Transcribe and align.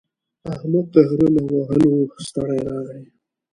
احمد 0.53 0.85
د 0.93 0.95
غره 1.09 1.27
له 1.35 1.43
وهلو 1.55 1.93
ستړی 2.27 2.59
راغی. 2.67 3.03